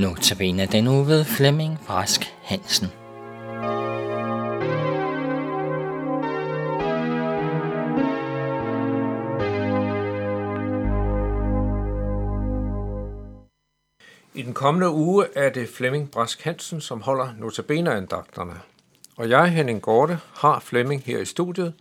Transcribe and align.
Notabene 0.00 0.66
den 0.66 0.86
uge 0.86 1.06
ved 1.06 1.24
Flemming 1.24 1.78
Rask 1.90 2.20
Hansen. 2.42 2.86
I 14.34 14.42
den 14.42 14.54
kommende 14.54 14.90
uge 14.90 15.26
er 15.34 15.50
det 15.50 15.68
Flemming 15.68 16.10
Brask 16.10 16.42
Hansen, 16.42 16.80
som 16.80 17.00
holder 17.00 17.28
notabeneandagterne. 17.38 18.60
Og 19.16 19.30
jeg, 19.30 19.50
Henning 19.50 19.82
Gorte, 19.82 20.18
har 20.34 20.60
Flemming 20.60 21.02
her 21.02 21.18
i 21.18 21.24
studiet, 21.24 21.74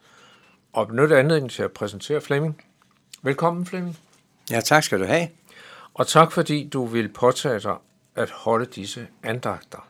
og 0.74 0.88
benytter 0.88 1.18
anledningen 1.18 1.50
til 1.50 1.64
at 1.64 1.72
præsentere 1.72 2.22
Flemming. 2.22 2.62
Velkommen, 3.22 3.66
Flemming. 3.66 3.98
Ja, 4.52 4.62
tak 4.62 4.84
skal 4.84 5.00
du 5.00 5.06
have. 5.06 5.28
Og 5.94 6.08
tak 6.08 6.32
fordi 6.32 6.70
du 6.74 6.86
vil 6.86 7.10
påtage 7.10 7.60
dig 7.60 7.76
at 8.20 8.30
holde 8.30 8.66
disse 8.66 9.08
andagter. 9.24 9.88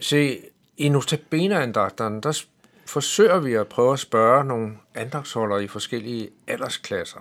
Se, 0.00 0.40
i 0.76 0.88
notabeneandagterne, 0.88 2.20
der 2.20 2.42
forsøger 2.86 3.38
vi 3.38 3.54
at 3.54 3.68
prøve 3.68 3.92
at 3.92 3.98
spørge 3.98 4.44
nogle 4.44 4.76
andagsholdere 4.94 5.64
i 5.64 5.68
forskellige 5.68 6.30
aldersklasser. 6.46 7.20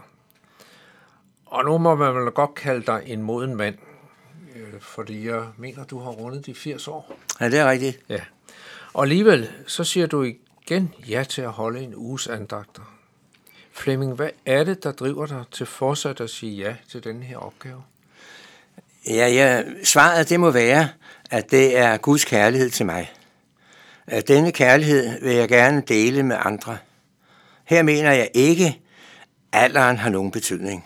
Og 1.45 1.66
nu 1.66 1.77
må 1.77 1.95
man 1.95 2.16
vel 2.16 2.31
godt 2.31 2.55
kalde 2.55 2.86
dig 2.86 3.03
en 3.05 3.23
moden 3.23 3.55
mand, 3.55 3.77
øh, 4.55 4.81
fordi 4.81 5.27
jeg 5.27 5.48
mener, 5.58 5.84
du 5.84 6.00
har 6.00 6.11
rundet 6.11 6.45
de 6.45 6.55
80 6.55 6.88
år. 6.88 7.17
Ja, 7.39 7.50
det 7.50 7.59
er 7.59 7.70
rigtigt. 7.70 8.00
Ja. 8.09 8.22
Og 8.94 9.03
alligevel, 9.03 9.52
så 9.67 9.84
siger 9.84 10.08
du 10.08 10.23
igen 10.23 10.94
ja 11.09 11.23
til 11.30 11.41
at 11.41 11.52
holde 11.52 11.81
en 11.81 11.95
uges 11.95 12.27
andagter. 12.27 12.98
Flemming, 13.72 14.14
hvad 14.14 14.30
er 14.45 14.64
det, 14.64 14.83
der 14.83 14.92
driver 14.92 15.25
dig 15.25 15.44
til 15.52 15.66
fortsat 15.66 16.22
at 16.22 16.30
sige 16.30 16.55
ja 16.55 16.75
til 16.89 17.03
denne 17.03 17.25
her 17.25 17.38
opgave? 17.38 17.83
Ja, 19.07 19.27
ja, 19.27 19.63
svaret 19.83 20.29
det 20.29 20.39
må 20.39 20.51
være, 20.51 20.89
at 21.31 21.51
det 21.51 21.77
er 21.77 21.97
Guds 21.97 22.25
kærlighed 22.25 22.69
til 22.69 22.85
mig. 22.85 23.11
At 24.07 24.27
denne 24.27 24.51
kærlighed 24.51 25.21
vil 25.21 25.35
jeg 25.35 25.49
gerne 25.49 25.83
dele 25.87 26.23
med 26.23 26.35
andre. 26.39 26.77
Her 27.65 27.83
mener 27.83 28.11
jeg 28.11 28.29
ikke, 28.33 28.81
alderen 29.51 29.97
har 29.97 30.09
nogen 30.09 30.31
betydning. 30.31 30.85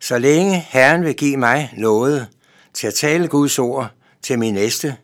Så 0.00 0.18
længe 0.18 0.66
Herren 0.68 1.04
vil 1.04 1.14
give 1.14 1.36
mig 1.36 1.72
noget 1.76 2.28
til 2.74 2.86
at 2.86 2.94
tale 2.94 3.28
Guds 3.28 3.58
ord 3.58 3.90
til 4.22 4.38
min 4.38 4.54
næste, 4.54 4.96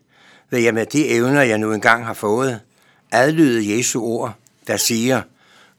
vil 0.49 0.63
jeg 0.63 0.73
med 0.73 0.85
de 0.85 1.09
evner, 1.09 1.41
jeg 1.41 1.57
nu 1.57 1.73
engang 1.73 2.05
har 2.05 2.13
fået, 2.13 2.59
adlyde 3.11 3.77
Jesu 3.77 4.03
ord, 4.03 4.33
der 4.67 4.77
siger, 4.77 5.21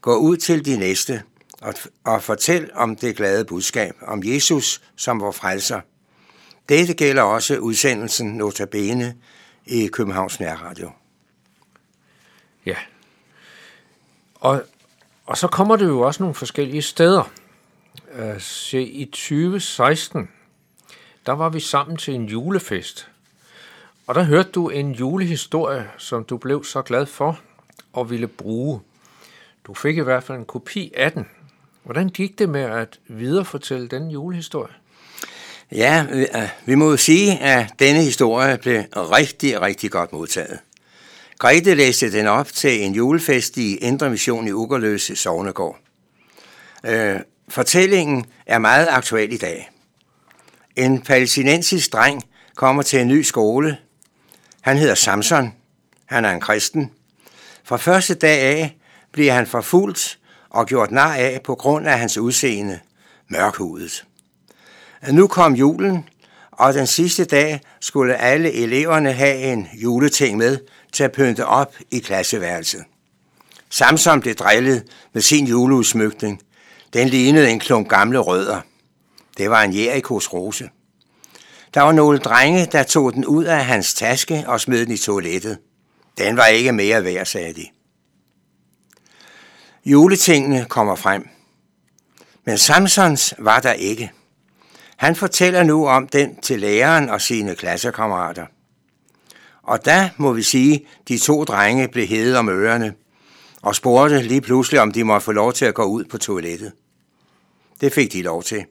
gå 0.01 0.15
ud 0.15 0.37
til 0.37 0.65
de 0.65 0.77
næste 0.77 1.21
og, 1.61 1.73
og 2.03 2.23
fortæl 2.23 2.69
om 2.73 2.95
det 2.95 3.15
glade 3.15 3.45
budskab, 3.45 3.95
om 4.01 4.21
Jesus 4.23 4.81
som 4.95 5.19
vor 5.19 5.31
frelser. 5.31 5.81
Dette 6.69 6.93
gælder 6.93 7.21
også 7.21 7.57
udsendelsen 7.57 8.27
Notabene 8.27 9.15
i 9.65 9.87
Københavns 9.87 10.39
Nærradio. 10.39 10.91
Ja. 12.65 12.75
Og, 14.35 14.63
og 15.25 15.37
så 15.37 15.47
kommer 15.47 15.75
det 15.75 15.85
jo 15.85 16.01
også 16.01 16.23
nogle 16.23 16.35
forskellige 16.35 16.81
steder. 16.81 17.31
Øh, 18.13 18.41
se, 18.41 18.81
i 18.81 19.05
2016, 19.05 20.29
der 21.25 21.31
var 21.31 21.49
vi 21.49 21.59
sammen 21.59 21.97
til 21.97 22.13
en 22.13 22.25
julefest. 22.25 23.09
Og 24.07 24.15
der 24.15 24.23
hørte 24.23 24.51
du 24.51 24.69
en 24.69 24.91
julehistorie, 24.91 25.91
som 25.97 26.23
du 26.23 26.37
blev 26.37 26.63
så 26.63 26.81
glad 26.81 27.05
for 27.05 27.39
og 27.93 28.09
ville 28.09 28.27
bruge. 28.27 28.81
Du 29.63 29.73
fik 29.73 29.97
i 29.97 30.01
hvert 30.01 30.23
fald 30.23 30.37
en 30.37 30.45
kopi 30.45 30.91
af 30.95 31.11
den. 31.11 31.27
Hvordan 31.83 32.09
gik 32.09 32.39
det 32.39 32.49
med 32.49 32.61
at 32.61 32.99
viderefortælle 33.07 33.87
den 33.87 34.11
julehistorie? 34.11 34.73
Ja, 35.71 36.05
øh, 36.11 36.49
vi 36.65 36.75
må 36.75 36.89
jo 36.89 36.97
sige, 36.97 37.39
at 37.39 37.73
denne 37.79 38.01
historie 38.01 38.57
blev 38.57 38.83
rigtig, 38.95 39.61
rigtig 39.61 39.91
godt 39.91 40.13
modtaget. 40.13 40.59
Grete 41.39 41.75
læste 41.75 42.11
den 42.11 42.27
op 42.27 42.47
til 42.47 42.83
en 42.83 42.93
julefest 42.93 43.57
i 43.57 43.75
Indre 43.75 44.09
Mission 44.09 44.47
i 44.47 44.51
Ugerløse 44.51 45.15
Sognegård. 45.15 45.77
Øh, 46.83 47.19
fortællingen 47.49 48.25
er 48.45 48.57
meget 48.57 48.87
aktuel 48.89 49.33
i 49.33 49.37
dag. 49.37 49.71
En 50.75 51.01
palæstinensisk 51.01 51.93
dreng 51.93 52.23
kommer 52.55 52.83
til 52.83 52.99
en 52.99 53.07
ny 53.07 53.21
skole. 53.21 53.77
Han 54.61 54.77
hedder 54.77 54.95
Samson. 54.95 55.53
Han 56.05 56.25
er 56.25 56.31
en 56.31 56.41
kristen. 56.41 56.91
Fra 57.63 57.77
første 57.77 58.13
dag 58.13 58.41
af 58.41 58.77
bliver 59.11 59.33
han 59.33 59.47
forfulgt 59.47 60.19
og 60.49 60.65
gjort 60.65 60.91
nar 60.91 61.13
af 61.13 61.41
på 61.43 61.55
grund 61.55 61.87
af 61.87 61.99
hans 61.99 62.17
udseende, 62.17 62.79
mørkhudet. 63.29 64.06
Nu 65.11 65.27
kom 65.27 65.55
julen, 65.55 66.09
og 66.51 66.73
den 66.73 66.87
sidste 66.87 67.25
dag 67.25 67.61
skulle 67.81 68.15
alle 68.15 68.53
eleverne 68.53 69.13
have 69.13 69.37
en 69.37 69.67
juleting 69.73 70.37
med 70.37 70.57
til 70.93 71.03
at 71.03 71.11
pynte 71.11 71.45
op 71.45 71.75
i 71.91 71.99
klasseværelset. 71.99 72.83
Samsom 73.69 74.21
blev 74.21 74.35
drillet 74.35 74.83
med 75.13 75.21
sin 75.21 75.47
juleudsmykning. 75.47 76.41
Den 76.93 77.09
lignede 77.09 77.49
en 77.49 77.59
klump 77.59 77.87
gamle 77.87 78.19
rødder. 78.19 78.61
Det 79.37 79.49
var 79.49 79.63
en 79.63 79.75
Jerikos 79.75 80.33
rose. 80.33 80.69
Der 81.73 81.81
var 81.81 81.91
nogle 81.91 82.17
drenge, 82.17 82.65
der 82.71 82.83
tog 82.83 83.13
den 83.13 83.25
ud 83.25 83.45
af 83.45 83.65
hans 83.65 83.93
taske 83.93 84.43
og 84.47 84.61
smed 84.61 84.85
den 84.85 84.93
i 84.93 84.97
toilettet. 84.97 85.57
Den 86.17 86.37
var 86.37 86.45
ikke 86.45 86.71
mere 86.71 87.03
værd, 87.03 87.25
sagde 87.25 87.53
de. 87.53 87.65
Juletingene 89.85 90.65
kommer 90.65 90.95
frem. 90.95 91.27
Men 92.45 92.57
Samsons 92.57 93.33
var 93.37 93.59
der 93.59 93.73
ikke. 93.73 94.11
Han 94.97 95.15
fortæller 95.15 95.63
nu 95.63 95.87
om 95.87 96.07
den 96.07 96.35
til 96.41 96.59
læreren 96.59 97.09
og 97.09 97.21
sine 97.21 97.55
klassekammerater. 97.55 98.45
Og 99.63 99.85
da, 99.85 100.09
må 100.17 100.33
vi 100.33 100.41
sige, 100.41 100.87
de 101.07 101.17
to 101.17 101.43
drenge 101.43 101.87
blev 101.87 102.07
hede 102.07 102.37
om 102.37 102.49
ørerne 102.49 102.93
og 103.61 103.75
spurgte 103.75 104.21
lige 104.21 104.41
pludselig, 104.41 104.81
om 104.81 104.91
de 104.91 105.03
måtte 105.03 105.25
få 105.25 105.31
lov 105.31 105.53
til 105.53 105.65
at 105.65 105.73
gå 105.73 105.83
ud 105.83 106.05
på 106.05 106.17
toilettet. 106.17 106.71
Det 107.81 107.93
fik 107.93 108.13
de 108.13 108.21
lov 108.21 108.43
til. 108.43 108.65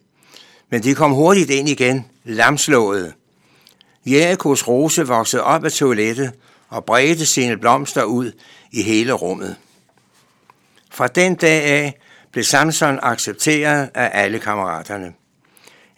Men 0.71 0.83
de 0.83 0.95
kom 0.95 1.13
hurtigt 1.13 1.51
ind 1.51 1.69
igen, 1.69 2.07
lamslået. 2.25 3.15
Jerikos 4.07 4.69
rose 4.69 5.07
voksede 5.07 5.43
op 5.43 5.65
af 5.65 5.73
toilettet 5.73 6.33
og 6.69 6.85
bredte 6.85 7.27
sine 7.27 7.57
blomster 7.57 8.05
ud 8.05 8.33
i 8.73 8.83
hele 8.83 9.13
rummet. 9.13 9.57
Fra 10.91 11.07
den 11.07 11.35
dag 11.35 11.63
af 11.65 11.99
blev 12.33 12.45
Samson 12.45 12.99
accepteret 13.03 13.91
af 13.95 14.11
alle 14.13 14.39
kammeraterne. 14.39 15.13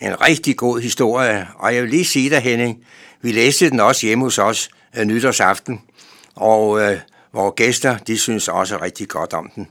En 0.00 0.20
rigtig 0.20 0.56
god 0.56 0.80
historie, 0.80 1.48
og 1.56 1.74
jeg 1.74 1.82
vil 1.82 1.90
lige 1.90 2.04
sige 2.04 2.30
dig, 2.30 2.40
Henning, 2.40 2.84
vi 3.20 3.32
læste 3.32 3.70
den 3.70 3.80
også 3.80 4.06
hjemme 4.06 4.24
hos 4.24 4.38
os 4.38 4.70
øh, 4.98 5.04
nytårsaften, 5.04 5.82
og 6.34 6.80
øh, 6.80 6.98
vores 7.32 7.54
gæster, 7.56 7.98
de 7.98 8.18
synes 8.18 8.48
også 8.48 8.78
rigtig 8.82 9.08
godt 9.08 9.32
om 9.32 9.50
den. 9.54 9.68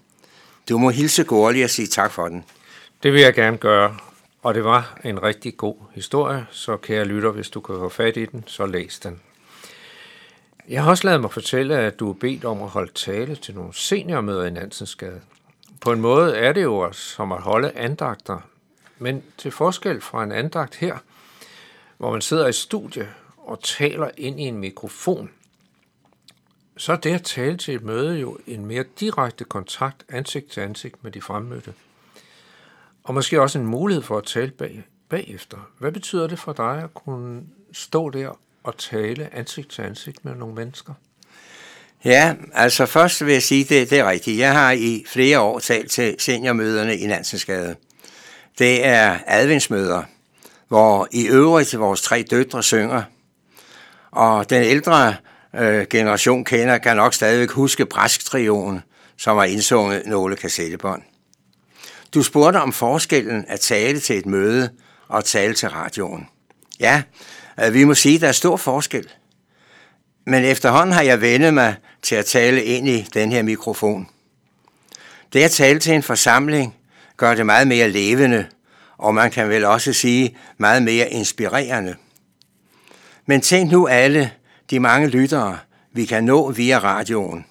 Du 0.70 0.78
må 0.78 0.90
hilse 0.90 1.24
Gorli 1.24 1.62
og 1.62 1.70
sige 1.70 1.88
tak 1.88 2.12
for 2.12 2.28
den. 2.28 2.44
Det 3.04 3.14
vil 3.14 3.22
jeg 3.22 3.34
gerne 3.34 3.58
gøre, 3.58 3.98
og 4.44 4.54
det 4.54 4.64
var 4.64 5.00
en 5.04 5.24
rigtig 5.24 5.58
god 5.58 5.76
historie, 5.96 6.46
så 6.52 6.78
kære 6.78 7.06
lytter, 7.06 7.32
hvis 7.32 7.50
du 7.50 7.60
kan 7.60 7.76
få 7.76 7.90
fat 7.90 8.18
i 8.18 8.26
den, 8.26 8.44
så 8.48 8.66
læs 8.66 9.00
den. 9.00 9.20
Jeg 10.70 10.84
har 10.84 10.90
også 10.90 11.08
lavet 11.08 11.22
mig 11.22 11.32
fortælle, 11.32 11.78
at 11.78 12.00
du 12.00 12.10
er 12.10 12.14
bedt 12.14 12.46
om 12.46 12.62
at 12.62 12.70
holde 12.70 12.92
tale 12.94 13.36
til 13.36 13.56
nogle 13.56 13.74
seniormøder 13.74 14.46
i 14.46 14.50
Nansensgade. 14.50 15.22
På 15.82 15.92
en 15.92 16.02
måde 16.02 16.38
er 16.38 16.54
det 16.54 16.64
jo 16.64 16.92
som 16.92 17.32
at 17.32 17.42
holde 17.42 17.72
andagter, 17.76 18.40
men 19.00 19.24
til 19.38 19.52
forskel 19.52 20.02
fra 20.02 20.24
en 20.24 20.32
andagt 20.32 20.76
her, 20.76 20.98
hvor 21.98 22.12
man 22.12 22.22
sidder 22.22 22.48
i 22.48 22.54
studie 22.54 23.14
og 23.38 23.64
taler 23.64 24.10
ind 24.18 24.40
i 24.40 24.44
en 24.44 24.58
mikrofon, 24.58 25.30
så 26.78 26.92
er 26.92 26.98
det 26.98 27.14
at 27.14 27.24
tale 27.24 27.58
til 27.58 27.76
et 27.76 27.84
møde 27.84 28.20
jo 28.20 28.38
en 28.48 28.66
mere 28.66 28.84
direkte 29.00 29.44
kontakt 29.44 30.06
ansigt 30.10 30.52
til 30.52 30.62
ansigt 30.62 31.04
med 31.04 31.12
de 31.12 31.22
fremmødte. 31.22 31.74
Og 33.04 33.14
måske 33.14 33.42
også 33.42 33.60
en 33.60 33.66
mulighed 33.66 34.04
for 34.04 34.18
at 34.18 34.24
tale 34.24 34.52
bag, 34.52 34.84
bagefter. 35.10 35.58
Hvad 35.80 35.92
betyder 35.92 36.28
det 36.28 36.40
for 36.40 36.54
dig 36.54 36.82
at 36.84 36.94
kunne 36.94 37.44
stå 37.72 38.10
der 38.10 38.40
og 38.64 38.78
tale 38.78 39.36
ansigt 39.36 39.70
til 39.70 39.82
ansigt 39.82 40.26
med 40.26 40.36
nogle 40.36 40.56
mennesker? 40.56 40.94
Ja, 42.06 42.36
altså 42.54 42.86
først 42.86 43.26
vil 43.26 43.34
jeg 43.34 43.44
sige, 43.44 43.64
det, 43.64 43.90
det 43.90 44.00
er 44.00 44.10
rigtigt. 44.10 44.40
Jeg 44.40 44.54
har 44.54 44.72
i 44.72 45.04
flere 45.08 45.40
år 45.40 45.60
talt 45.60 45.92
til 45.92 46.16
seniormøderne 46.20 46.98
i 46.98 47.08
Nansensgade. 47.08 47.76
Det 48.60 48.86
er 48.86 49.18
adventsmøder, 49.28 50.04
hvor 50.68 51.08
i 51.12 51.28
øvrigt 51.28 51.80
vores 51.80 52.02
tre 52.02 52.26
døtre 52.32 52.64
synger. 52.64 53.04
Og 54.12 54.50
den 54.50 54.64
ældre 54.64 55.16
øh, 55.56 55.88
generation 55.90 56.44
kender, 56.44 56.78
kan 56.78 56.96
nok 56.96 57.14
stadigvæk 57.14 57.52
huske 57.52 57.86
Brask-trioen, 57.86 58.82
som 59.18 59.38
har 59.38 59.44
indsunget 59.44 60.04
nogle 60.06 60.36
kassettebånd. 60.36 61.02
Du 62.14 62.24
spurgte 62.24 62.58
om 62.58 62.74
forskellen 62.74 63.46
at 63.48 63.60
tale 63.60 64.00
til 64.00 64.18
et 64.18 64.26
møde 64.26 64.70
og 65.08 65.26
tale 65.26 65.54
til 65.54 65.70
radioen. 65.70 66.28
Ja, 66.80 67.04
øh, 67.66 67.74
vi 67.74 67.84
må 67.84 67.94
sige, 67.94 68.16
at 68.16 68.22
der 68.22 68.28
er 68.28 68.32
stor 68.32 68.58
forskel. 68.58 69.08
Men 70.26 70.44
efterhånden 70.44 70.94
har 70.94 71.02
jeg 71.02 71.22
vendet 71.22 71.54
mig 71.54 71.76
til 72.02 72.16
at 72.16 72.26
tale 72.26 72.64
ind 72.64 72.88
i 72.88 73.08
den 73.14 73.32
her 73.32 73.44
mikrofon. 73.44 74.08
Det 75.34 75.44
at 75.44 75.52
tale 75.52 75.80
til 75.80 75.94
en 75.94 76.04
forsamling 76.04 76.77
gør 77.18 77.36
det 77.36 77.46
meget 77.46 77.68
mere 77.68 77.90
levende, 77.90 78.46
og 78.98 79.16
man 79.16 79.32
kan 79.32 79.50
vel 79.50 79.66
også 79.66 79.94
sige 79.94 80.38
meget 80.58 80.84
mere 80.84 81.10
inspirerende. 81.10 81.96
Men 83.26 83.42
tænk 83.42 83.72
nu 83.72 83.88
alle 83.88 84.32
de 84.70 84.80
mange 84.80 85.08
lyttere, 85.08 85.58
vi 85.92 86.06
kan 86.06 86.24
nå 86.24 86.52
via 86.52 86.80
radioen. 86.80 87.46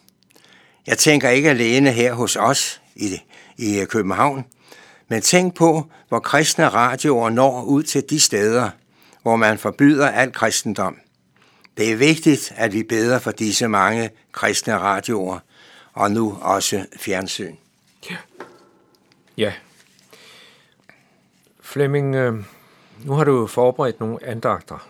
Jeg 0.86 0.98
tænker 0.98 1.28
ikke 1.28 1.50
alene 1.50 1.90
her 1.90 2.12
hos 2.12 2.36
os 2.36 2.82
i, 2.96 3.20
i 3.56 3.84
København, 3.84 4.44
men 5.08 5.22
tænk 5.22 5.54
på, 5.54 5.86
hvor 6.08 6.18
kristne 6.18 6.68
radioer 6.68 7.30
når 7.30 7.62
ud 7.62 7.82
til 7.82 8.04
de 8.10 8.20
steder, 8.20 8.70
hvor 9.22 9.36
man 9.36 9.58
forbyder 9.58 10.08
al 10.08 10.32
kristendom. 10.32 10.96
Det 11.76 11.92
er 11.92 11.96
vigtigt, 11.96 12.52
at 12.56 12.72
vi 12.72 12.82
beder 12.82 13.18
for 13.18 13.30
disse 13.30 13.68
mange 13.68 14.10
kristne 14.32 14.78
radioer, 14.78 15.38
og 15.92 16.10
nu 16.10 16.38
også 16.40 16.84
fjernsyn. 16.96 17.54
Ja. 18.10 18.16
Ja. 19.36 19.52
Flemming, 21.60 22.14
øh, 22.14 22.34
nu 23.04 23.12
har 23.12 23.24
du 23.24 23.46
forberedt 23.46 24.00
nogle 24.00 24.18
andagter. 24.24 24.88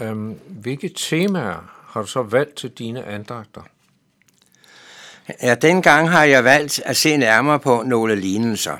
Øhm, 0.00 0.40
hvilke 0.46 0.88
temaer 0.96 1.84
har 1.86 2.02
du 2.02 2.06
så 2.06 2.22
valgt 2.22 2.56
til 2.56 2.70
dine 2.70 3.04
andagter? 3.04 3.62
Ja, 5.42 5.54
dengang 5.54 6.10
har 6.10 6.24
jeg 6.24 6.44
valgt 6.44 6.80
at 6.84 6.96
se 6.96 7.16
nærmere 7.16 7.60
på 7.60 7.82
nogle 7.86 8.16
lignelser. 8.16 8.76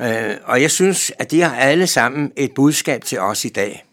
Øh, 0.00 0.36
og 0.44 0.62
jeg 0.62 0.70
synes, 0.70 1.12
at 1.18 1.30
de 1.30 1.40
har 1.40 1.56
alle 1.56 1.86
sammen 1.86 2.32
et 2.36 2.54
budskab 2.54 3.04
til 3.04 3.20
os 3.20 3.44
i 3.44 3.48
dag. 3.48 3.84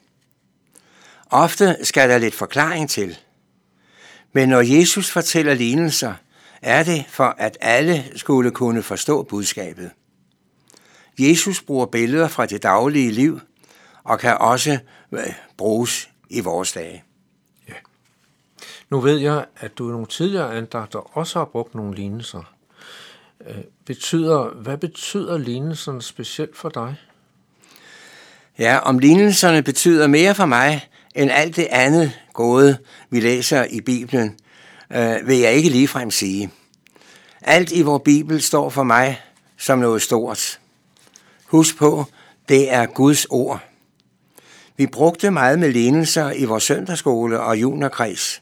Ofte 1.30 1.78
skal 1.84 2.10
der 2.10 2.18
lidt 2.18 2.36
forklaring 2.36 2.90
til. 2.90 3.18
Men 4.34 4.50
når 4.50 4.62
Jesus 4.62 5.12
fortæller 5.12 5.54
lignelser, 5.54 6.14
er 6.64 6.84
det 6.84 7.06
for, 7.10 7.36
at 7.38 7.58
alle 7.62 8.04
skulle 8.16 8.52
kunne 8.52 8.84
forstå 8.84 9.24
budskabet. 9.24 9.92
Jesus 11.20 11.62
bruger 11.62 11.86
billeder 11.86 12.28
fra 12.28 12.46
det 12.46 12.64
daglige 12.64 13.12
liv 13.12 13.40
og 14.04 14.20
kan 14.20 14.38
også 14.38 14.80
øh, 15.12 15.34
bruges 15.58 16.10
i 16.30 16.40
vores 16.40 16.72
dage. 16.72 17.04
Ja. 17.70 17.74
Nu 18.90 19.00
ved 19.00 19.18
jeg, 19.18 19.46
at 19.58 19.78
du 19.78 19.90
i 19.90 19.92
nogle 19.92 20.06
tidligere 20.08 20.58
andagter 20.58 21.18
også 21.18 21.40
har 21.40 21.46
brugt 21.46 21.76
nogle 21.76 21.96
lignelser. 21.96 22.54
Øh, 23.48 23.58
betyder, 23.86 24.50
hvad 24.50 24.78
betyder 24.78 25.38
lignelserne 25.38 26.02
specielt 26.02 26.58
for 26.58 26.70
dig? 26.70 26.96
Ja, 28.60 28.78
om 28.78 29.00
lignelserne 29.00 29.64
betyder 29.64 30.08
mere 30.08 30.36
for 30.36 30.46
mig 30.46 30.90
end 31.16 31.32
alt 31.32 31.56
det 31.56 31.68
andet 31.70 32.20
gode, 32.34 32.78
vi 33.10 33.20
læser 33.20 33.66
i 33.70 33.82
Bibelen, 33.82 34.38
øh, 34.92 35.28
vil 35.28 35.38
jeg 35.38 35.54
ikke 35.54 35.70
ligefrem 35.70 36.12
sige. 36.12 36.52
Alt 37.42 37.72
i 37.72 37.82
vores 37.82 38.02
Bibel 38.06 38.42
står 38.42 38.70
for 38.70 38.84
mig 38.84 39.22
som 39.58 39.80
noget 39.80 40.02
stort. 40.02 40.60
Husk 41.46 41.78
på, 41.78 42.06
det 42.50 42.74
er 42.74 42.86
Guds 42.86 43.26
ord. 43.26 43.60
Vi 44.78 44.88
brugte 44.88 45.32
meget 45.32 45.60
med 45.60 45.72
lignelser 45.72 46.32
i 46.32 46.46
vores 46.46 46.64
søndagsskole 46.64 47.40
og 47.40 47.62
juniorkreds. 47.62 48.42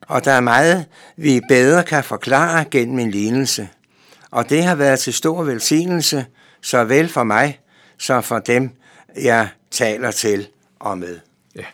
Og 0.00 0.24
der 0.24 0.32
er 0.32 0.40
meget, 0.40 0.86
vi 1.16 1.40
bedre 1.48 1.84
kan 1.84 2.04
forklare 2.04 2.64
gennem 2.64 2.98
en 2.98 3.10
lignelse. 3.10 3.68
Og 4.30 4.48
det 4.48 4.64
har 4.64 4.74
været 4.74 4.98
til 4.98 5.14
stor 5.14 5.42
velsignelse, 5.42 6.26
såvel 6.62 7.08
for 7.08 7.22
mig, 7.22 7.60
som 7.98 8.22
for 8.22 8.38
dem, 8.38 8.70
jeg 9.16 9.48
taler 9.70 10.10
til 10.10 10.48
og 10.78 10.98
med. 10.98 11.18
Ja. 11.56 11.64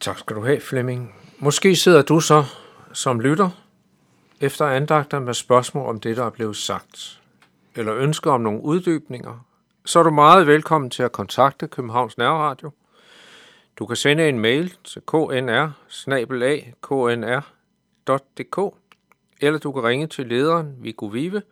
Tak 0.00 0.18
skal 0.18 0.36
du 0.36 0.44
have, 0.44 0.60
Flemming. 0.60 1.23
Måske 1.38 1.76
sidder 1.76 2.02
du 2.02 2.20
så 2.20 2.44
som 2.92 3.20
lytter 3.20 3.50
efter 4.40 4.66
andagter 4.66 5.18
med 5.18 5.34
spørgsmål 5.34 5.88
om 5.88 6.00
det, 6.00 6.16
der 6.16 6.24
er 6.24 6.30
blevet 6.30 6.56
sagt, 6.56 7.20
eller 7.76 7.94
ønsker 7.94 8.30
om 8.30 8.40
nogle 8.40 8.60
uddybninger, 8.62 9.46
så 9.84 9.98
er 9.98 10.02
du 10.02 10.10
meget 10.10 10.46
velkommen 10.46 10.90
til 10.90 11.02
at 11.02 11.12
kontakte 11.12 11.68
Københavns 11.68 12.18
Nærradio. 12.18 12.70
Du 13.78 13.86
kan 13.86 13.96
sende 13.96 14.28
en 14.28 14.38
mail 14.38 14.74
til 14.84 15.02
knr 15.06 15.70
knr.dk 16.82 18.74
eller 19.40 19.58
du 19.58 19.72
kan 19.72 19.84
ringe 19.84 20.06
til 20.06 20.26
lederen 20.26 20.76
Viggo 20.78 21.06
Vive 21.06 21.42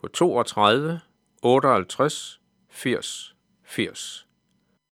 på 0.00 0.08
32 0.08 1.00
58 1.42 2.40
80 2.70 3.34
80. 3.64 4.25